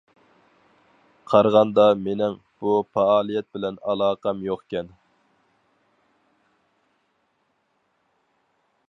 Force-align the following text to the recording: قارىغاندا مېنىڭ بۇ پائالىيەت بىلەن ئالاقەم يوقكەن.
قارىغاندا 1.33 1.83
مېنىڭ 2.07 2.37
بۇ 2.63 2.73
پائالىيەت 2.97 3.47
بىلەن 3.57 3.77
ئالاقەم 3.91 4.43
يوقكەن. 4.47 4.91